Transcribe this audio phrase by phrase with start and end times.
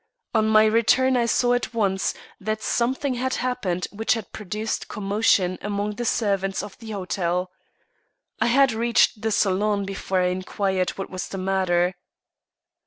[0.33, 5.59] On my return I saw at once that something had happened which had produced commotion
[5.61, 7.51] among the servants of the hotel.
[8.39, 11.93] I had reached the salon before I inquired what was the matter.